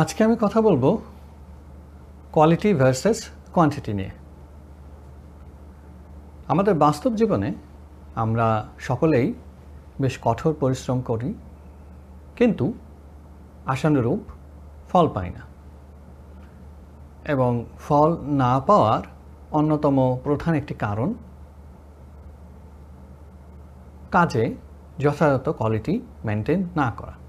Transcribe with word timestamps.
আজকে 0.00 0.24
আমি 0.24 0.36
কথা 0.40 0.60
বলব 0.60 0.98
কোয়ালিটি 2.32 2.74
ভার্সেস 2.74 3.28
কোয়ান্টিটি 3.52 3.92
নিয়ে। 3.92 4.10
আমাদের 6.48 6.74
বাস্তব 6.74 7.14
জীবনে 7.14 7.54
আমরা 8.14 8.68
সকলেই 8.78 9.34
বেশ 10.00 10.18
কঠোর 10.22 10.54
পরিশ্রম 10.60 11.00
করি, 11.00 11.34
কিন্তু 12.36 12.72
আশানুরূপ 13.66 14.20
ফল 14.88 15.08
পাই 15.08 15.30
না। 15.30 15.42
এবং 17.32 17.64
ফল 17.78 18.10
না 18.20 18.60
পাওয়ার 18.60 19.02
অন্যতম 19.50 20.18
প্রধান 20.24 20.54
একটি 20.54 20.74
কারণ, 20.74 21.14
কাজে 24.10 24.54
যথাযথ 24.98 25.48
কোয়ালিটি 25.48 26.00
মেনটেন 26.24 26.60
না 26.76 26.92
করা। 26.96 27.23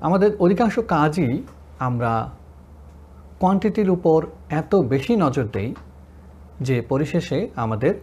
আমাদের 0.00 0.36
অধিকাংশ 0.36 0.78
কাজই 0.78 1.42
আমরা 1.78 2.30
কোয়ান্টিটির 3.40 3.90
উপর 3.90 4.26
এত 4.50 4.74
বেশি 4.74 5.16
নজর 5.16 5.44
দেই 5.44 5.74
যে 6.60 6.80
পরিশেষে 6.80 7.50
আমাদের 7.56 7.94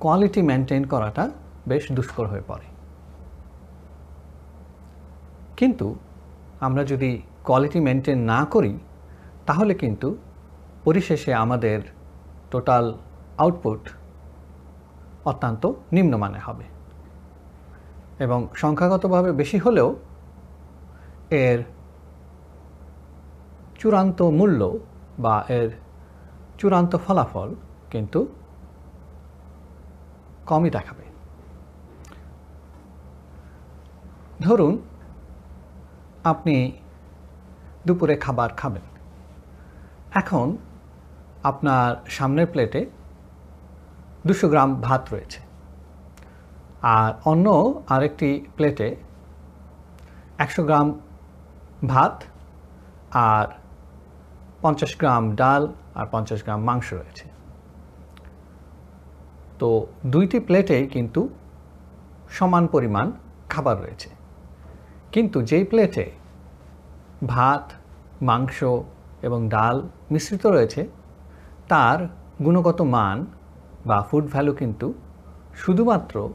কোয়ালিটি 0.00 0.42
মেনটেন 0.42 0.84
করাটা 0.84 1.30
বেশ 1.68 1.92
দুষ্কর 1.92 2.26
হয়ে 2.26 2.42
পড়ে। 2.46 2.64
কিন্তু 5.56 5.94
আমরা 6.60 6.84
যদি 6.84 7.22
কোয়ালিটি 7.44 7.80
মেনটেন 7.80 8.18
না 8.18 8.44
করি, 8.44 8.78
তাহলে 9.46 9.74
কিন্তু 9.74 10.16
পরিশেষে 10.84 11.34
আমাদের 11.34 11.80
টোটাল 12.50 12.94
আউটপুট 13.38 13.88
অত্যন্ত 15.24 15.72
নিম্নমানের 15.92 16.40
হবে। 16.40 16.64
এবং 18.18 18.48
সংখ্যাগতভাবে 18.54 19.32
বেশি 19.32 19.58
হলেও 19.58 19.96
এর 21.34 21.64
চূড়ান্ত 23.78 24.22
মূল্য 24.22 24.78
বা 25.18 25.44
এর 25.48 25.70
চূড়ান্ত 26.58 26.96
ফলাফল 26.96 27.54
কিন্তু 27.90 28.26
কমই 30.46 30.70
দেখাবে। 30.70 31.04
ধরুন, 34.40 34.78
আপনি 36.24 36.72
দুপুরে 37.86 38.16
খাবার 38.16 38.50
খাবেন। 38.50 38.82
এখন 40.12 40.56
আপনার 41.44 41.96
সামনের 42.08 42.46
প্লেটে 42.46 42.86
দুশো 44.26 44.48
গ্রাম 44.48 44.74
ভাত 44.80 45.12
রয়েছে। 45.12 45.40
আর 46.82 47.12
অন্য 47.24 47.48
আরেকটি 47.88 48.46
প্লেটে 48.56 48.96
একশো 50.38 50.64
গ্রাম 50.64 51.00
ভাত 51.86 52.24
আর 53.10 53.46
পঞ্চাশ 54.62 54.96
গ্রাম 54.96 55.34
ডাল 55.34 55.68
আর 55.94 56.06
পঞ্চাশ 56.10 56.42
গ্রাম 56.42 56.60
মাংস 56.60 56.92
রয়েছে। 56.92 57.28
তো 59.58 59.86
দুইটি 60.06 60.40
প্লেটেই 60.40 60.86
কিন্তু 60.86 61.28
সমান 62.30 62.66
পরিমাণ 62.66 63.12
খাবার 63.48 63.78
রয়েছে। 63.78 64.08
কিন্তু 65.12 65.42
যেই 65.42 65.64
প্লেটে 65.64 66.10
ভাত, 67.26 67.72
মাংস 68.22 68.64
এবং 69.22 69.48
ডাল 69.48 69.88
মিশ্রিত 70.10 70.46
রয়েছে, 70.46 70.88
তার 71.68 72.08
গুণগত 72.44 72.82
মান 72.82 73.26
বা 73.86 74.02
ফুড 74.10 74.24
ভ্যালু 74.26 74.52
কিন্তু 74.52 74.94
শুধুমাত্র 75.54 76.28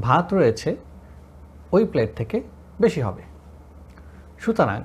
ভাত 0.00 0.34
রয়েছে, 0.34 0.76
ওই 1.72 1.84
প্লেট 1.84 2.16
থেকে 2.16 2.42
বেশি 2.80 3.02
হবে। 3.02 3.35
সুতরাং 4.46 4.80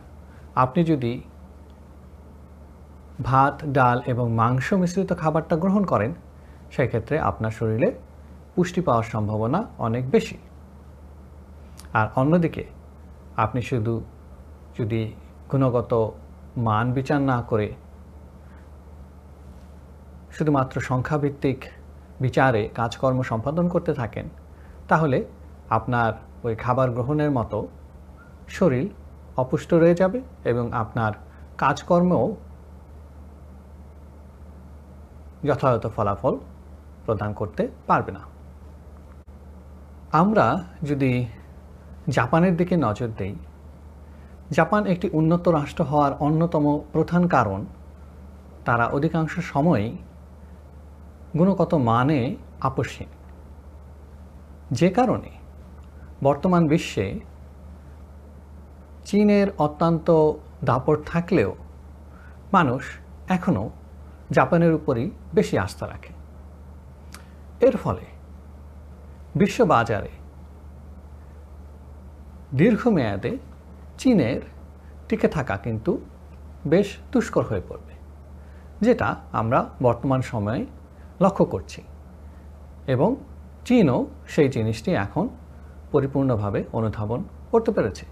আপনি 0.63 0.81
যদি 0.91 1.13
ভাত, 3.29 3.55
ডাল 3.77 3.97
এবং 4.11 4.25
মাংস 4.41 4.67
মিশ্রিত 4.81 5.11
খাবারটা 5.21 5.55
গ্রহণ 5.63 5.83
করেন, 5.91 6.11
সেক্ষেত্রে 6.75 7.15
আপনার 7.29 7.53
শরীরে 7.59 7.89
পুষ্টি 8.55 8.81
পাওয়ার 8.87 9.05
সম্ভাবনা 9.13 9.59
অনেক 9.87 10.03
বেশি। 10.15 10.37
আর 11.99 12.07
অন্যদিকে, 12.15 12.63
আপনি 13.43 13.61
শুধু 13.69 13.93
যদি 14.77 15.01
গুণগত 15.51 15.91
মান 16.67 16.85
বিচার 16.97 17.21
না 17.31 17.37
করে 17.49 17.67
শুধুমাত্র 20.35 20.75
সংখ্যাভিত্তিক 20.89 21.59
বিচারে 22.23 22.61
কাজকর্ম 22.79 23.19
সম্পাদন 23.31 23.65
করতে 23.73 23.91
থাকেন, 23.93 24.25
তাহলে 24.89 25.17
আপনার 25.77 26.11
ওই 26.43 26.53
খাবার 26.63 26.87
গ্রহণের 26.95 27.31
মতো 27.37 27.59
শরীর 28.57 28.87
অপুষ্ট 29.37 29.73
রয়ে 29.73 29.95
যাবে 29.95 30.21
এবং 30.45 30.73
আপনার 30.73 31.11
কাজকর্মও 31.57 32.35
যথাযথ 35.45 35.87
ফলাফল 35.87 36.37
প্রদান 37.05 37.33
করতে 37.33 37.67
পারবে 37.87 38.11
না। 38.11 38.19
আমরা 40.11 40.63
যদি 40.83 41.25
জাপানের 42.09 42.57
দিকে 42.57 42.77
নজর 42.77 43.07
দেই, 43.17 43.35
জাপান 44.51 44.85
একটি 44.85 45.09
উন্নত 45.13 45.47
রাষ্ট্র 45.47 45.83
হওয়ার 45.83 46.11
অন্যতম 46.19 46.79
প্রধান 46.93 47.27
কারণ, 47.27 47.65
তারা 48.65 48.85
অধিকাংশ 48.87 49.39
সময়ই 49.39 49.97
গুণগত 51.37 51.73
মানে 51.73 52.35
আপসহীন 52.61 53.07
যে 54.71 54.89
কারণে 54.89 55.29
বর্তমান 56.23 56.67
বিশ্বে 56.67 57.19
চীনের 59.05 59.47
অত্যন্ত 59.65 60.07
দাপট 60.63 60.97
থাকলেও 61.05 61.51
মানুষ 62.53 62.83
এখনও 63.27 63.65
জাপানের 64.31 64.73
উপরই 64.79 65.07
বেশি 65.33 65.55
আস্থা 65.65 65.85
রাখে। 65.87 66.13
এর 67.67 67.75
ফলে 67.83 68.05
বিশ্ববাজারে 69.35 70.11
দীর্ঘমেয়াদে 72.59 73.33
চীনের 73.97 74.41
টিকে 75.07 75.27
থাকা 75.27 75.55
কিন্তু 75.57 75.91
বেশ 76.71 76.87
দুষ্কর 77.11 77.43
হয়ে 77.49 77.63
পড়বে, 77.69 77.93
যেটা 78.85 79.07
আমরা 79.31 79.59
বর্তমান 79.81 80.21
সময়ে 80.21 80.63
লক্ষ্য 81.23 81.45
করছি 81.45 81.81
এবং 82.87 83.09
চীনও 83.65 83.97
সেই 84.27 84.49
জিনিসটি 84.49 84.91
এখন 85.05 85.25
পরিপূর্ণভাবে 85.91 86.59
অনুধাবন 86.77 87.19
করতে 87.51 87.71
পেরেছে। 87.71 88.05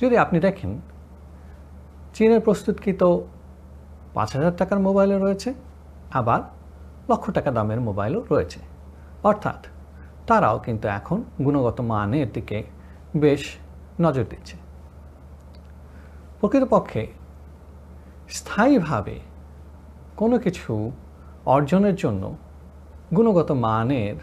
যদি 0.00 0.16
আপনি 0.16 0.40
দেখেন, 0.40 0.80
চীনের 2.14 2.40
প্রস্তুতকৃত 2.40 3.02
পাঁচ 4.14 4.36
হাজার 4.36 4.54
টাকার 4.56 4.78
মোবাইলও 4.78 5.18
রয়েছে, 5.18 5.54
আবার 6.10 6.40
লক্ষ 7.08 7.30
টাকা 7.30 7.50
দামের 7.50 7.80
মোবাইলও 7.80 8.20
রয়েছে। 8.30 8.60
অর্থাৎ 9.22 9.66
তারাও 10.26 10.58
কিন্তু 10.58 10.88
এখন 10.88 11.18
গুণগত 11.44 11.80
মানের 11.80 12.32
দিকে 12.32 12.62
বেশ 13.16 13.42
নজর 14.00 14.24
দিচ্ছে। 14.30 14.56
প্রকৃতপক্ষে 16.40 17.06
স্থায়ীভাবে 18.28 19.16
কোনো 20.16 20.38
কিছু 20.38 20.90
অর্জনের 21.46 21.94
জন্য 21.94 22.22
গুণগত 23.16 23.52
মানের 23.52 24.16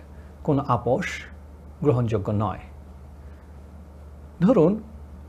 কোনো 0.43 0.61
আপোষ 0.67 1.07
গ্রহণযোগ্য 1.83 2.31
নয়। 2.31 2.63
ধরুন 4.41 4.73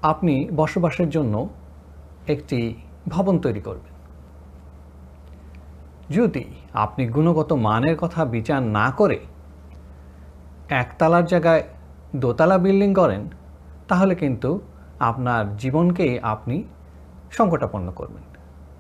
আপনি 0.03 0.49
বসবাসের 0.57 1.11
জন্য 1.11 1.49
একটি 2.29 2.75
ভবন 3.09 3.39
তৈরি 3.39 3.61
করবেন। 3.61 3.97
যদি 6.11 6.45
আপনি 6.75 7.07
গুণগত 7.07 7.53
মানের 7.53 7.97
কথা 7.97 8.25
বিচার 8.25 8.63
না 8.63 8.91
করে 8.91 9.19
একতলার 10.69 11.25
জায়গায় 11.25 11.63
দোতলা 12.17 12.59
বিল্ডিং 12.59 12.95
করেন, 12.95 13.29
তাহলে 13.89 14.15
কিন্তু 14.15 14.61
আপনার 15.01 15.57
জীবনকেই 15.57 16.19
আপনি 16.19 16.65
সংকটাপন্ন 17.31 17.91
করবেন। 17.91 18.23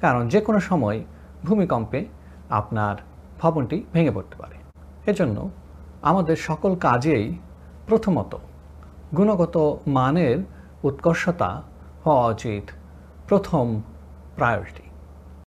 কারণ 0.01 0.29
যে 0.29 0.41
কোনো 0.41 0.61
সময় 0.61 1.05
ভূমিকম্পে 1.45 2.05
আপনার 2.51 2.97
ভবনটি 3.41 3.85
ভেঙে 3.93 4.11
পড়তে 4.11 4.37
পারে। 4.37 4.55
এজন্য 5.11 5.51
আমাদের 6.03 6.37
সকল 6.37 6.77
কাজেই 6.77 7.39
প্রথমত 7.87 8.37
গুণগত 9.17 9.77
মানের 9.87 10.56
উৎকর্ষতা 10.82 11.62
হওয়া 12.05 12.26
উচিত 12.26 12.64
প্রথম 13.28 13.81
priority. 14.37 14.86